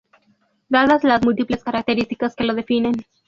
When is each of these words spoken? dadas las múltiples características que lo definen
dadas 0.67 1.03
las 1.03 1.21
múltiples 1.23 1.63
características 1.63 2.35
que 2.35 2.43
lo 2.45 2.55
definen 2.55 3.05